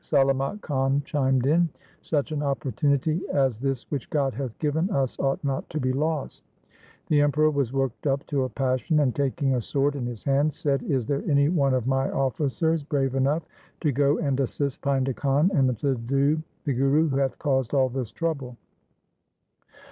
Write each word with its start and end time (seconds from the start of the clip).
Salamat 0.03 0.59
Khan 0.61 1.03
chimed 1.05 1.45
in.' 1.45 1.69
Such 2.11 2.31
an 2.31 2.41
opportunity 2.41 3.21
as 3.31 3.59
this 3.59 3.83
which 3.91 4.09
God 4.09 4.33
hath 4.33 4.57
given 4.57 4.89
us 4.89 5.15
ought 5.19 5.43
not 5.43 5.69
to 5.69 5.79
be 5.79 5.93
lost.' 5.93 6.43
The 7.09 7.21
Emperor 7.21 7.51
was 7.51 7.71
worked 7.71 8.07
up 8.07 8.25
to 8.25 8.43
a 8.45 8.49
passion 8.49 8.99
and 8.99 9.13
taking 9.13 9.53
a 9.53 9.61
sword 9.61 9.95
in 9.95 10.07
his 10.07 10.23
hand 10.23 10.51
said,' 10.53 10.81
Is 10.89 11.05
there 11.05 11.21
any 11.29 11.49
one 11.49 11.75
of 11.75 11.85
my 11.85 12.09
officers 12.09 12.81
brave 12.81 13.13
enough 13.13 13.43
to 13.81 13.91
go 13.91 14.17
and 14.17 14.39
assist 14.39 14.81
Painda 14.81 15.15
Khan, 15.15 15.51
and 15.53 15.77
subdue 15.77 16.41
the 16.65 16.73
Guru 16.73 17.07
who 17.09 17.17
hath 17.17 17.37
caused 17.37 17.75
all 17.75 17.87
this 17.89 18.11
trouble.' 18.11 18.57